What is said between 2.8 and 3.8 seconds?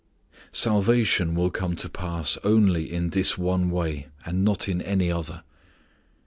in this one